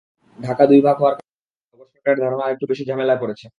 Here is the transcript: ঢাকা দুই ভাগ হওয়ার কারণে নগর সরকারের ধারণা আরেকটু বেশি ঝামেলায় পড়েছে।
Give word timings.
ঢাকা 0.39 0.63
দুই 0.67 0.81
ভাগ 0.81 0.95
হওয়ার 1.01 1.15
কারণে 1.15 1.31
নগর 1.71 1.87
সরকারের 1.93 2.19
ধারণা 2.23 2.43
আরেকটু 2.45 2.65
বেশি 2.71 2.83
ঝামেলায় 2.89 3.21
পড়েছে। 3.23 3.47